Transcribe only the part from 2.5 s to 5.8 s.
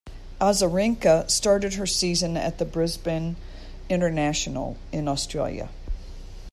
the Brisbane International in Australia.